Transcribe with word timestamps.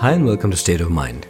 Hi, 0.00 0.12
and 0.12 0.26
welcome 0.26 0.50
to 0.50 0.58
State 0.58 0.82
of 0.82 0.90
Mind. 0.90 1.26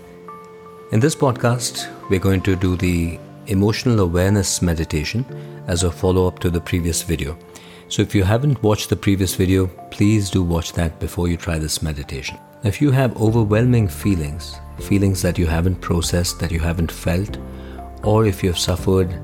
In 0.91 0.99
this 0.99 1.15
podcast, 1.15 1.88
we're 2.11 2.19
going 2.19 2.41
to 2.41 2.57
do 2.57 2.75
the 2.75 3.17
emotional 3.46 4.01
awareness 4.01 4.61
meditation 4.61 5.24
as 5.69 5.85
a 5.85 5.92
follow 5.92 6.27
up 6.27 6.40
to 6.40 6.51
the 6.51 6.61
previous 6.61 7.01
video. 7.01 7.38
So, 7.87 8.03
if 8.03 8.13
you 8.13 8.24
haven't 8.24 8.60
watched 8.65 8.88
the 8.88 8.97
previous 8.97 9.37
video, 9.37 9.69
please 9.92 10.31
do 10.31 10.42
watch 10.42 10.72
that 10.72 10.99
before 10.99 11.29
you 11.29 11.37
try 11.37 11.60
this 11.60 11.81
meditation. 11.81 12.38
If 12.65 12.83
you 12.83 12.90
have 12.90 13.17
overwhelming 13.22 13.87
feelings, 13.87 14.56
feelings 14.80 15.22
that 15.22 15.38
you 15.38 15.46
haven't 15.46 15.80
processed, 15.80 16.41
that 16.41 16.51
you 16.51 16.59
haven't 16.59 16.91
felt, 16.91 17.38
or 18.02 18.27
if 18.27 18.42
you 18.42 18.48
have 18.48 18.59
suffered 18.59 19.16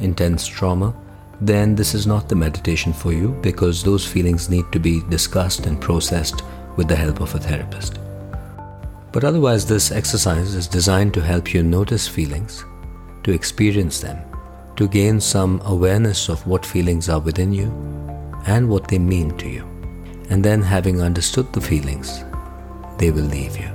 intense 0.00 0.46
trauma, 0.46 0.96
then 1.42 1.74
this 1.74 1.94
is 1.94 2.06
not 2.06 2.30
the 2.30 2.34
meditation 2.34 2.94
for 2.94 3.12
you 3.12 3.38
because 3.42 3.82
those 3.82 4.06
feelings 4.06 4.48
need 4.48 4.72
to 4.72 4.78
be 4.78 5.02
discussed 5.10 5.66
and 5.66 5.82
processed 5.82 6.40
with 6.76 6.88
the 6.88 6.96
help 6.96 7.20
of 7.20 7.34
a 7.34 7.38
therapist. 7.38 7.98
But 9.16 9.24
otherwise, 9.24 9.64
this 9.64 9.92
exercise 9.92 10.54
is 10.54 10.68
designed 10.68 11.14
to 11.14 11.22
help 11.22 11.54
you 11.54 11.62
notice 11.62 12.06
feelings, 12.06 12.66
to 13.22 13.32
experience 13.32 13.98
them, 13.98 14.18
to 14.76 14.86
gain 14.86 15.22
some 15.22 15.62
awareness 15.64 16.28
of 16.28 16.46
what 16.46 16.66
feelings 16.66 17.08
are 17.08 17.18
within 17.18 17.50
you 17.50 17.68
and 18.46 18.68
what 18.68 18.88
they 18.88 18.98
mean 18.98 19.34
to 19.38 19.48
you. 19.48 19.62
And 20.28 20.44
then, 20.44 20.60
having 20.60 21.00
understood 21.00 21.50
the 21.54 21.62
feelings, 21.62 22.24
they 22.98 23.10
will 23.10 23.24
leave 23.24 23.56
you. 23.56 23.70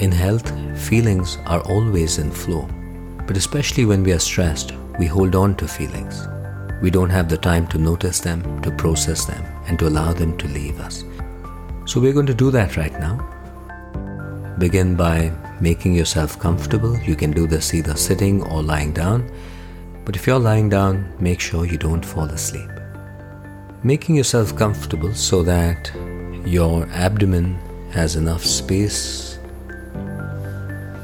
In 0.00 0.10
health, 0.10 0.50
feelings 0.76 1.38
are 1.46 1.60
always 1.60 2.18
in 2.18 2.32
flow, 2.32 2.68
but 3.28 3.36
especially 3.36 3.84
when 3.84 4.02
we 4.02 4.10
are 4.10 4.18
stressed, 4.18 4.72
we 4.98 5.06
hold 5.06 5.36
on 5.36 5.54
to 5.58 5.68
feelings. 5.68 6.26
We 6.82 6.90
don't 6.90 7.10
have 7.10 7.28
the 7.28 7.38
time 7.38 7.68
to 7.68 7.78
notice 7.78 8.18
them, 8.18 8.60
to 8.62 8.72
process 8.72 9.26
them, 9.26 9.44
and 9.68 9.78
to 9.78 9.86
allow 9.86 10.12
them 10.12 10.36
to 10.38 10.48
leave 10.48 10.80
us. 10.80 11.04
So, 11.84 12.00
we're 12.00 12.12
going 12.12 12.26
to 12.26 12.34
do 12.34 12.50
that 12.50 12.76
right 12.76 12.98
now. 12.98 13.41
Begin 14.62 14.94
by 14.94 15.32
making 15.60 15.92
yourself 15.92 16.38
comfortable. 16.38 16.96
You 17.00 17.16
can 17.16 17.32
do 17.32 17.48
this 17.48 17.74
either 17.74 17.96
sitting 17.96 18.44
or 18.44 18.62
lying 18.62 18.92
down, 18.92 19.28
but 20.04 20.14
if 20.14 20.24
you're 20.24 20.38
lying 20.38 20.68
down, 20.68 21.12
make 21.18 21.40
sure 21.40 21.66
you 21.66 21.76
don't 21.76 22.06
fall 22.06 22.26
asleep. 22.26 22.70
Making 23.82 24.14
yourself 24.14 24.54
comfortable 24.54 25.12
so 25.14 25.42
that 25.42 25.90
your 26.46 26.86
abdomen 26.92 27.58
has 27.90 28.14
enough 28.14 28.44
space 28.44 29.36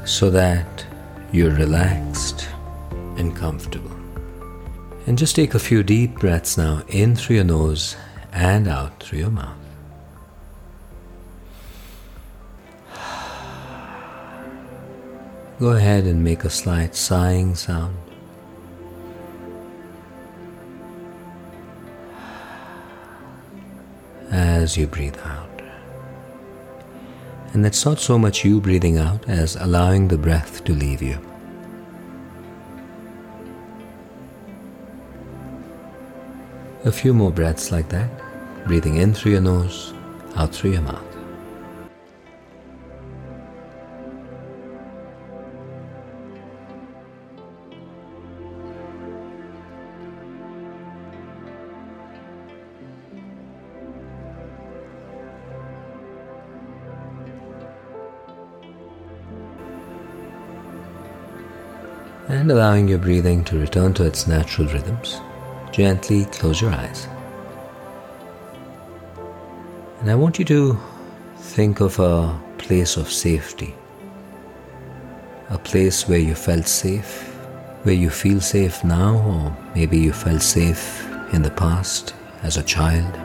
so 0.05 0.29
that 0.29 0.85
you're 1.33 1.55
relaxed 1.55 2.47
and 3.17 3.35
comfortable. 3.35 3.91
And 5.05 5.17
just 5.17 5.35
take 5.35 5.53
a 5.53 5.59
few 5.59 5.83
deep 5.83 6.15
breaths 6.15 6.57
now 6.57 6.83
in 6.87 7.13
through 7.13 7.35
your 7.35 7.45
nose 7.59 7.97
and 8.31 8.69
out 8.69 9.03
through 9.03 9.19
your 9.19 9.31
mouth. 9.31 9.58
Go 15.59 15.71
ahead 15.71 16.05
and 16.05 16.23
make 16.23 16.45
a 16.45 16.49
slight 16.49 16.95
sighing 16.95 17.53
sound. 17.53 17.97
As 24.31 24.77
you 24.77 24.87
breathe 24.87 25.17
out. 25.25 25.61
And 27.51 27.65
it's 27.65 27.83
not 27.83 27.99
so 27.99 28.17
much 28.17 28.45
you 28.45 28.61
breathing 28.61 28.99
out 28.99 29.27
as 29.27 29.57
allowing 29.57 30.07
the 30.07 30.17
breath 30.17 30.63
to 30.63 30.71
leave 30.71 31.01
you. 31.01 31.19
A 36.85 36.91
few 36.93 37.13
more 37.13 37.31
breaths 37.31 37.69
like 37.69 37.89
that, 37.89 38.09
breathing 38.65 38.95
in 38.95 39.13
through 39.13 39.33
your 39.33 39.41
nose, 39.41 39.93
out 40.37 40.55
through 40.55 40.71
your 40.71 40.83
mouth. 40.83 41.08
Allowing 62.49 62.87
your 62.87 62.97
breathing 62.97 63.43
to 63.43 63.59
return 63.59 63.93
to 63.93 64.05
its 64.05 64.25
natural 64.25 64.67
rhythms, 64.69 65.21
gently 65.71 66.25
close 66.25 66.59
your 66.59 66.71
eyes. 66.71 67.07
And 69.99 70.09
I 70.09 70.15
want 70.15 70.39
you 70.39 70.45
to 70.45 70.75
think 71.37 71.79
of 71.79 71.99
a 71.99 72.35
place 72.57 72.97
of 72.97 73.11
safety, 73.11 73.75
a 75.51 75.59
place 75.59 76.09
where 76.09 76.17
you 76.17 76.33
felt 76.33 76.67
safe, 76.67 77.21
where 77.83 77.93
you 77.93 78.09
feel 78.09 78.41
safe 78.41 78.83
now, 78.83 79.17
or 79.17 79.55
maybe 79.75 79.99
you 79.99 80.11
felt 80.11 80.41
safe 80.41 81.07
in 81.31 81.43
the 81.43 81.51
past 81.51 82.15
as 82.41 82.57
a 82.57 82.63
child. 82.63 83.15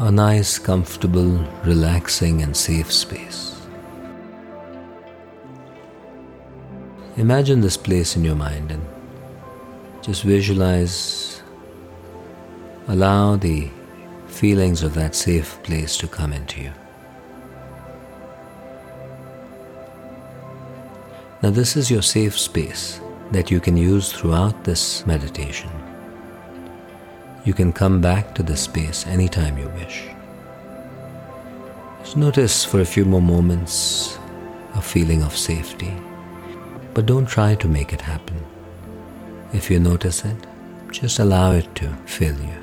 A 0.00 0.10
nice, 0.10 0.58
comfortable, 0.58 1.42
relaxing, 1.64 2.42
and 2.42 2.54
safe 2.54 2.92
space. 2.92 3.57
Imagine 7.18 7.60
this 7.60 7.76
place 7.76 8.14
in 8.14 8.22
your 8.22 8.36
mind 8.36 8.70
and 8.70 8.86
just 10.02 10.22
visualize, 10.22 11.42
allow 12.86 13.34
the 13.34 13.68
feelings 14.28 14.84
of 14.84 14.94
that 14.94 15.16
safe 15.16 15.60
place 15.64 15.96
to 15.96 16.06
come 16.06 16.32
into 16.32 16.60
you. 16.60 16.72
Now, 21.42 21.50
this 21.50 21.76
is 21.76 21.90
your 21.90 22.02
safe 22.02 22.38
space 22.38 23.00
that 23.32 23.50
you 23.50 23.58
can 23.58 23.76
use 23.76 24.12
throughout 24.12 24.62
this 24.62 25.04
meditation. 25.04 25.70
You 27.44 27.52
can 27.52 27.72
come 27.72 28.00
back 28.00 28.32
to 28.36 28.44
this 28.44 28.60
space 28.60 29.08
anytime 29.08 29.58
you 29.58 29.68
wish. 29.70 30.04
Just 32.04 32.16
notice 32.16 32.64
for 32.64 32.80
a 32.80 32.84
few 32.84 33.04
more 33.04 33.22
moments 33.22 34.20
a 34.76 34.80
feeling 34.80 35.24
of 35.24 35.36
safety. 35.36 35.92
But 36.98 37.06
don't 37.06 37.26
try 37.26 37.54
to 37.54 37.68
make 37.68 37.92
it 37.92 38.00
happen. 38.00 38.44
If 39.52 39.70
you 39.70 39.78
notice 39.78 40.24
it, 40.24 40.36
just 40.90 41.20
allow 41.20 41.52
it 41.52 41.72
to 41.76 41.86
fill 42.06 42.34
you. 42.34 42.58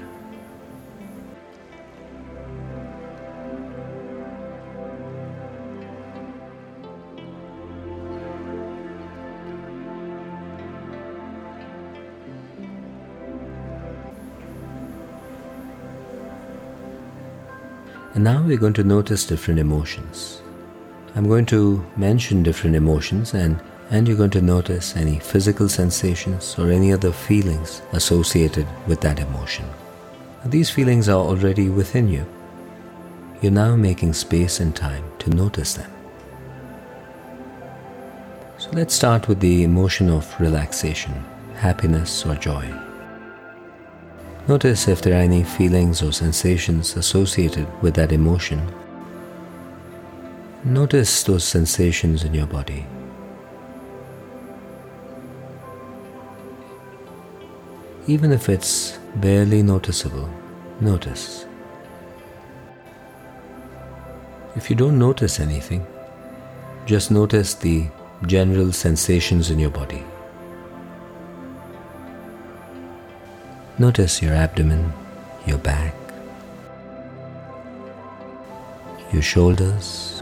And 18.14 18.26
now 18.26 18.44
we're 18.44 18.58
going 18.58 18.74
to 18.74 18.84
notice 18.84 19.26
different 19.26 19.62
emotions. 19.62 20.42
I'm 21.16 21.30
going 21.30 21.46
to 21.46 21.86
mention 21.96 22.44
different 22.44 22.76
emotions 22.76 23.34
and 23.34 23.62
and 23.92 24.08
you're 24.08 24.18
going 24.18 24.32
to 24.32 24.42
notice 24.42 24.96
any 24.96 25.20
physical 25.20 25.70
sensations 25.70 26.56
or 26.58 26.72
any 26.72 26.92
other 26.92 27.12
feelings 27.12 27.82
associated 27.92 28.68
with 28.88 29.02
that 29.02 29.20
emotion. 29.20 29.66
These 30.46 30.70
feelings 30.70 31.10
are 31.10 31.20
already 31.20 31.70
within 31.70 32.08
you. 32.08 32.26
You're 33.42 33.52
now 33.52 33.76
making 33.76 34.14
space 34.14 34.60
and 34.60 34.76
time 34.76 35.04
to 35.20 35.30
notice 35.30 35.74
them. 35.74 35.92
So 38.58 38.70
let's 38.72 38.94
start 38.94 39.28
with 39.28 39.40
the 39.40 39.64
emotion 39.64 40.10
of 40.10 40.34
relaxation, 40.40 41.14
happiness, 41.56 42.26
or 42.26 42.36
joy. 42.36 42.74
Notice 44.48 44.88
if 44.88 45.02
there 45.02 45.14
are 45.14 45.24
any 45.24 45.44
feelings 45.44 46.02
or 46.02 46.12
sensations 46.12 46.96
associated 46.96 47.68
with 47.82 47.96
that 47.96 48.12
emotion. 48.12 48.62
Notice 50.64 51.24
those 51.24 51.44
sensations 51.44 52.24
in 52.24 52.34
your 52.34 52.48
body. 52.48 52.86
Even 58.08 58.32
if 58.32 58.50
it's 58.50 59.00
barely 59.16 59.64
noticeable, 59.64 60.30
notice. 60.80 61.46
If 64.56 64.70
you 64.70 64.76
don't 64.76 65.00
notice 65.00 65.40
anything, 65.40 65.86
just 66.86 67.10
notice 67.10 67.56
the 67.56 67.88
general 68.28 68.72
sensations 68.72 69.50
in 69.50 69.58
your 69.58 69.72
body. 69.72 70.04
Notice 73.80 74.22
your 74.22 74.34
abdomen, 74.34 74.94
your 75.46 75.58
back, 75.58 75.96
your 79.12 79.22
shoulders, 79.22 80.22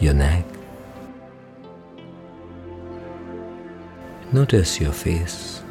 your 0.00 0.14
neck. 0.14 0.44
Notice 4.32 4.80
your 4.80 4.92
face. 4.92 5.62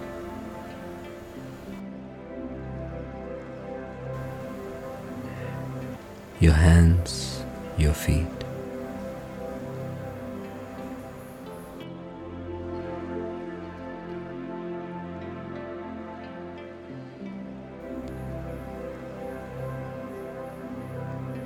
your 6.41 6.53
hands, 6.53 7.45
your 7.77 7.93
feet. 7.93 8.25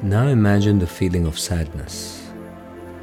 Now 0.02 0.28
imagine 0.28 0.80
the 0.80 0.88
feeling 0.88 1.26
of 1.26 1.38
sadness 1.38 2.32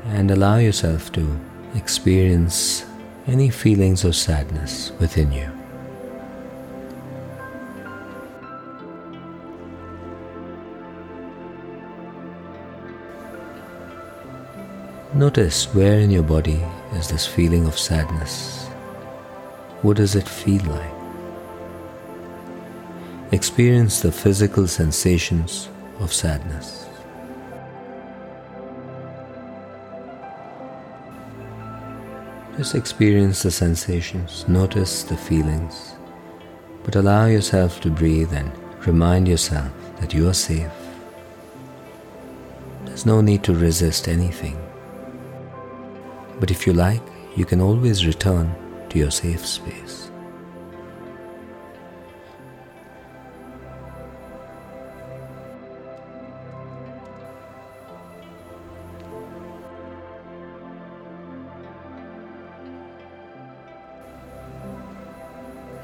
and 0.07 0.31
allow 0.31 0.57
yourself 0.57 1.13
to 1.13 1.39
experience 1.75 2.87
any 3.27 3.51
feelings 3.51 4.05
of 4.05 4.17
sadness 4.17 4.93
within 4.99 5.31
you. 5.33 5.51
Notice 15.15 15.67
where 15.75 16.01
in 16.01 16.11
your 16.11 16.23
body 16.23 16.65
is 16.95 17.09
this 17.09 17.27
feeling 17.27 17.67
of 17.67 17.79
sadness. 17.79 18.67
What 19.83 19.99
does 19.99 20.17
it 20.17 20.29
feel 20.29 20.65
like? 20.65 20.95
Experience 23.31 24.01
the 24.01 24.11
physical 24.11 24.67
sensations 24.67 25.69
of 26.01 26.13
sadness. 26.13 26.82
Just 32.63 32.77
experience 32.77 33.43
the 33.43 33.51
sensations, 33.51 34.47
notice 34.47 35.03
the 35.03 35.17
feelings, 35.17 35.97
but 36.85 36.95
allow 36.95 37.27
yourself 37.27 37.81
to 37.81 37.91
breathe 37.91 38.33
and 38.33 38.53
remind 38.87 39.27
yourself 39.27 39.73
that 39.99 40.15
you 40.15 40.29
are 40.29 40.33
safe. 40.33 40.71
There's 42.85 43.05
no 43.05 43.21
need 43.21 43.43
to 43.43 43.53
resist 43.53 44.07
anything. 44.07 44.57
But 46.39 46.53
if 46.53 46.65
you 46.65 46.73
like, 46.73 47.03
you 47.35 47.45
can 47.45 47.61
always 47.61 48.07
return 48.07 48.55
to 48.91 48.97
your 48.97 49.11
safe 49.11 49.45
space. 49.45 50.12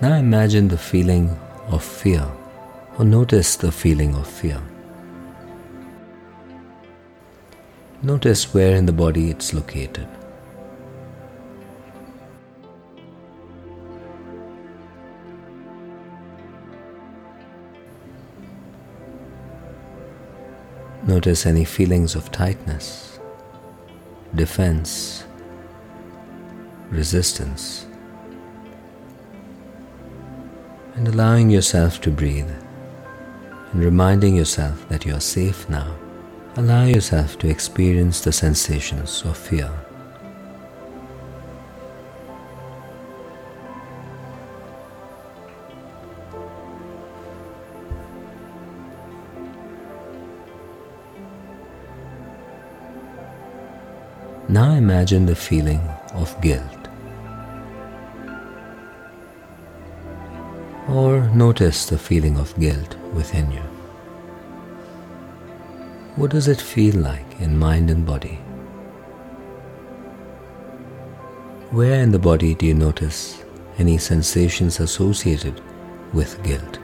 Now 0.00 0.14
imagine 0.14 0.68
the 0.68 0.78
feeling 0.78 1.36
of 1.66 1.82
fear, 1.82 2.24
or 2.96 3.04
notice 3.04 3.56
the 3.56 3.72
feeling 3.72 4.14
of 4.14 4.28
fear. 4.28 4.62
Notice 8.00 8.54
where 8.54 8.76
in 8.76 8.86
the 8.86 8.92
body 8.92 9.28
it's 9.28 9.52
located. 9.52 10.06
Notice 21.08 21.44
any 21.44 21.64
feelings 21.64 22.14
of 22.14 22.30
tightness, 22.30 23.18
defense, 24.36 25.24
resistance. 26.88 27.87
And 30.98 31.06
allowing 31.06 31.48
yourself 31.48 32.00
to 32.00 32.10
breathe 32.10 32.50
and 33.72 33.84
reminding 33.84 34.34
yourself 34.34 34.88
that 34.88 35.06
you 35.06 35.14
are 35.14 35.20
safe 35.20 35.68
now. 35.68 35.94
Allow 36.56 36.86
yourself 36.86 37.38
to 37.38 37.48
experience 37.48 38.20
the 38.20 38.32
sensations 38.32 39.22
of 39.22 39.36
fear. 39.36 39.70
Now 54.48 54.72
imagine 54.72 55.26
the 55.26 55.36
feeling 55.36 55.80
of 56.14 56.34
guilt. 56.40 56.77
Or 60.88 61.20
notice 61.34 61.84
the 61.86 61.98
feeling 61.98 62.38
of 62.38 62.58
guilt 62.58 62.96
within 63.12 63.52
you. 63.52 63.60
What 66.16 66.30
does 66.30 66.48
it 66.48 66.60
feel 66.60 66.96
like 66.96 67.40
in 67.40 67.58
mind 67.58 67.90
and 67.90 68.06
body? 68.06 68.40
Where 71.70 72.02
in 72.02 72.10
the 72.10 72.18
body 72.18 72.54
do 72.54 72.64
you 72.64 72.74
notice 72.74 73.44
any 73.78 73.98
sensations 73.98 74.80
associated 74.80 75.60
with 76.14 76.42
guilt? 76.42 76.78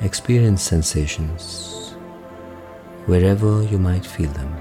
Experience 0.00 0.62
sensations 0.62 1.94
wherever 3.06 3.62
you 3.64 3.78
might 3.78 4.06
feel 4.06 4.30
them 4.30 4.56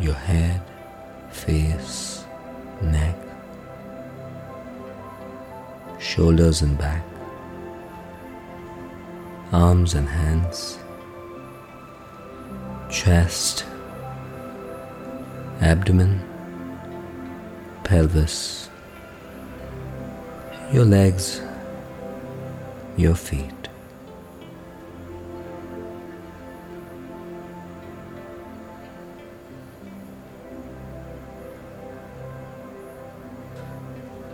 your 0.00 0.14
head, 0.14 0.60
face, 1.30 2.21
shoulders 6.12 6.60
and 6.60 6.76
back, 6.76 7.02
arms 9.50 9.94
and 9.94 10.06
hands, 10.06 10.78
chest, 12.90 13.64
abdomen, 15.62 16.20
pelvis, 17.84 18.68
your 20.70 20.84
legs, 20.84 21.40
your 22.98 23.14
feet. 23.14 23.61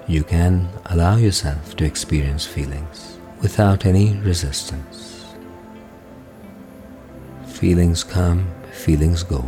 You 0.09 0.25
can 0.25 0.67
allow 0.87 1.17
yourself 1.17 1.77
to 1.77 1.85
experience 1.85 2.47
feelings 2.47 3.19
without 3.43 3.85
any 3.85 4.15
resistance. 4.21 5.27
Feelings 7.47 8.05
come, 8.05 8.51
feelings 8.73 9.23
go. 9.23 9.45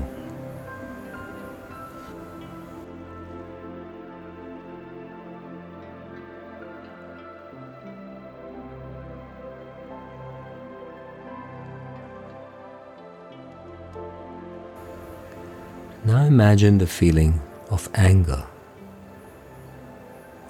Now 16.04 16.24
imagine 16.24 16.76
the 16.76 16.86
feeling 16.86 17.40
of 17.70 17.88
anger 17.94 18.44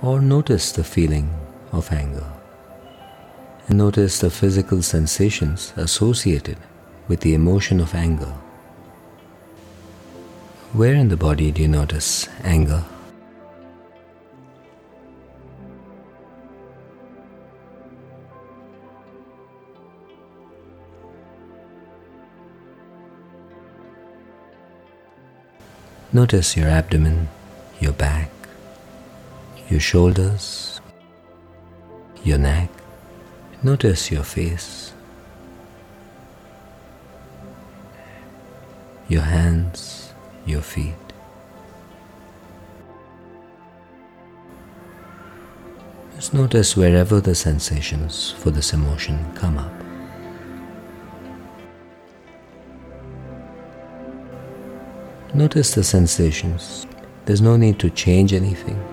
or 0.02 0.21
notice 0.21 0.73
the 0.73 0.85
feeling 0.85 1.28
of 1.73 1.92
anger 1.92 2.26
and 3.69 3.78
notice 3.78 4.19
the 4.19 4.30
physical 4.30 4.83
sensations 4.83 5.73
associated 5.76 6.57
with 7.07 7.21
the 7.21 7.35
emotion 7.35 7.80
of 7.80 7.95
anger. 7.95 8.35
Where 10.73 10.95
in 10.95 11.09
the 11.09 11.16
body 11.16 11.52
do 11.52 11.62
you 11.62 11.69
notice 11.69 12.28
anger? 12.42 12.85
Notice 26.12 26.57
your 26.57 26.69
abdomen, 26.69 27.28
your 27.78 27.92
back, 27.92 28.30
your 29.71 29.79
shoulders, 29.81 30.81
your 32.25 32.39
neck. 32.39 32.69
Notice 33.62 34.11
your 34.11 34.25
face, 34.25 34.93
your 39.09 39.23
hands, 39.23 40.12
your 40.45 40.61
feet. 40.61 40.95
Just 46.17 46.35
notice 46.35 46.77
wherever 46.77 47.21
the 47.21 47.35
sensations 47.35 48.33
for 48.33 48.50
this 48.50 48.73
emotion 48.73 49.25
come 49.37 49.57
up. 49.57 49.73
Notice 55.33 55.75
the 55.75 55.85
sensations. 55.85 56.89
There's 57.25 57.41
no 57.41 57.57
need 57.57 57.79
to 57.79 57.89
change 57.91 58.33
anything. 58.33 58.90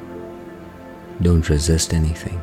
Don't 1.21 1.49
resist 1.49 1.93
anything. 1.93 2.39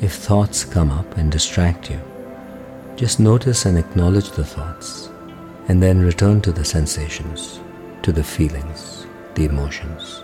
If 0.00 0.12
thoughts 0.12 0.64
come 0.64 0.90
up 0.90 1.16
and 1.16 1.30
distract 1.30 1.90
you, 1.90 2.00
just 2.96 3.20
notice 3.20 3.64
and 3.64 3.78
acknowledge 3.78 4.30
the 4.30 4.44
thoughts, 4.44 5.08
and 5.68 5.82
then 5.82 6.00
return 6.00 6.40
to 6.42 6.52
the 6.52 6.64
sensations, 6.64 7.60
to 8.02 8.12
the 8.12 8.24
feelings, 8.24 9.06
the 9.34 9.44
emotions. 9.44 10.23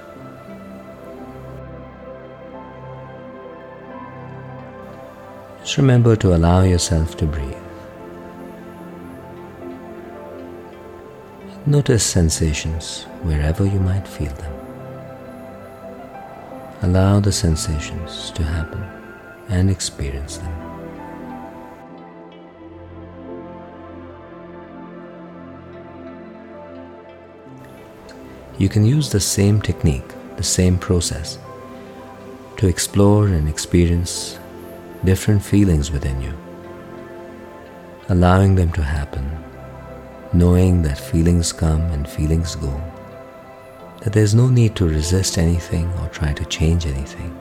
Just 5.71 5.79
remember 5.79 6.17
to 6.17 6.35
allow 6.35 6.63
yourself 6.65 7.17
to 7.19 7.27
breathe. 7.27 7.55
Notice 11.65 12.05
sensations 12.05 13.05
wherever 13.23 13.65
you 13.65 13.79
might 13.79 14.09
feel 14.09 14.33
them. 14.33 14.53
Allow 16.83 17.21
the 17.21 17.31
sensations 17.31 18.33
to 18.33 18.43
happen 18.43 18.83
and 19.49 19.71
experience 19.71 20.39
them. 20.39 20.53
You 28.59 28.69
can 28.69 28.85
use 28.85 29.09
the 29.09 29.21
same 29.21 29.63
technique, 29.63 30.13
the 30.37 30.43
same 30.43 30.79
process, 30.79 31.39
to 32.57 32.67
explore 32.67 33.29
and 33.29 33.49
experience 33.49 34.40
different 35.05 35.43
feelings 35.43 35.91
within 35.91 36.21
you, 36.21 36.37
allowing 38.11 38.55
them 38.55 38.71
to 38.73 38.83
happen, 38.83 39.25
knowing 40.35 40.83
that 40.83 40.99
feelings 40.99 41.53
come 41.53 41.81
and 41.93 42.07
feelings 42.07 42.55
go, 42.57 42.81
that 44.03 44.13
there's 44.13 44.35
no 44.35 44.49
need 44.49 44.77
to 44.77 44.87
resist 44.87 45.39
anything 45.39 45.91
or 46.01 46.09
try 46.09 46.35
to 46.35 46.45
change 46.47 46.87
anything. 46.87 47.35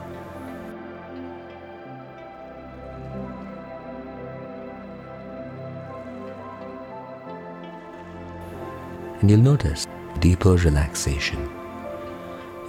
And 9.19 9.29
you'll 9.29 9.41
notice 9.41 9.85
deeper 10.19 10.55
relaxation, 10.55 11.49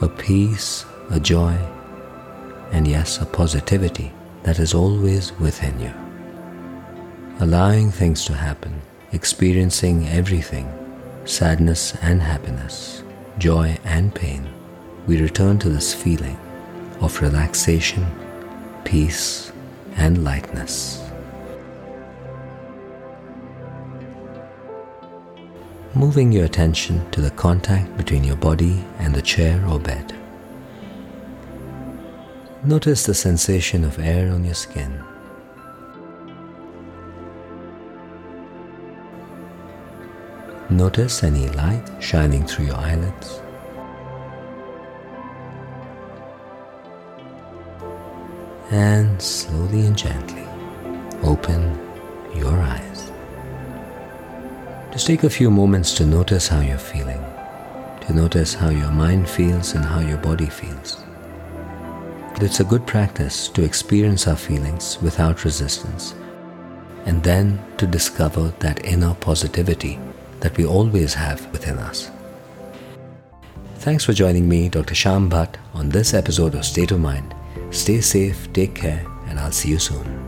a 0.01 0.09
peace, 0.09 0.85
a 1.11 1.21
joy, 1.21 1.57
and 2.73 2.89
yes, 2.89 3.21
a 3.21 3.25
positivity 3.27 4.13
that 4.43 4.59
is 4.59 4.75
always 4.75 5.33
within 5.39 5.79
you. 5.81 5.93
Allowing 7.41 7.91
things 7.91 8.25
to 8.27 8.35
happen, 8.35 8.83
experiencing 9.13 10.09
everything, 10.09 10.71
sadness 11.25 11.95
and 12.03 12.21
happiness, 12.23 13.03
joy 13.39 13.79
and 13.85 14.15
pain, 14.15 14.49
we 15.07 15.21
return 15.21 15.59
to 15.59 15.69
this 15.69 15.95
feeling 15.95 16.39
of 17.01 17.21
relaxation, 17.23 18.07
peace, 18.85 19.53
and 19.97 20.23
lightness. 20.25 21.03
Moving 25.95 26.31
your 26.31 26.45
attention 26.45 27.11
to 27.11 27.21
the 27.21 27.31
contact 27.31 27.97
between 27.97 28.23
your 28.23 28.37
body 28.37 28.85
and 28.99 29.15
the 29.15 29.23
chair 29.23 29.65
or 29.67 29.81
bed. 29.81 30.20
Notice 32.63 33.05
the 33.05 33.15
sensation 33.15 33.85
of 33.85 33.99
air 33.99 34.31
on 34.31 34.45
your 34.45 34.53
skin. 34.53 35.03
Notice 40.69 41.25
any 41.25 41.49
light 41.49 41.83
shining 42.01 42.47
through 42.47 42.67
your 42.67 42.77
eyelids. 42.77 43.41
And 48.71 49.21
slowly 49.23 49.87
and 49.87 49.97
gently 49.97 50.45
open 51.23 51.79
your 52.37 52.61
eyes. 52.61 53.11
Just 54.93 55.07
take 55.07 55.25
a 55.25 55.31
few 55.31 55.51
moments 55.51 55.95
to 55.95 56.05
notice 56.05 56.49
how 56.49 56.61
you're 56.61 56.77
feeling, 56.77 57.25
to 58.03 58.13
notice 58.13 58.53
how 58.53 58.69
your 58.69 58.91
mind 58.91 59.31
feels 59.31 59.73
and 59.73 59.83
how 59.83 60.01
your 60.01 60.19
body 60.19 60.51
feels. 60.51 61.03
But 62.41 62.47
it's 62.47 62.61
a 62.61 62.65
good 62.65 62.87
practice 62.87 63.49
to 63.49 63.63
experience 63.63 64.27
our 64.27 64.35
feelings 64.35 64.97
without 65.03 65.45
resistance 65.45 66.15
and 67.05 67.23
then 67.23 67.63
to 67.77 67.87
discover 67.87 68.55
that 68.61 68.83
inner 68.83 69.13
positivity 69.13 69.99
that 70.41 70.57
we 70.57 70.65
always 70.65 71.13
have 71.13 71.47
within 71.53 71.77
us. 71.77 72.11
Thanks 73.81 74.07
for 74.07 74.15
joining 74.15 74.49
me, 74.49 74.71
Dr. 74.71 74.95
Shyam 74.95 75.29
Bhat, 75.29 75.57
on 75.75 75.91
this 75.91 76.15
episode 76.15 76.55
of 76.55 76.65
State 76.65 76.93
of 76.93 77.01
Mind. 77.01 77.35
Stay 77.73 78.01
safe, 78.01 78.51
take 78.55 78.75
care, 78.75 79.05
and 79.27 79.39
I'll 79.39 79.53
see 79.53 79.69
you 79.69 79.79
soon. 79.79 80.20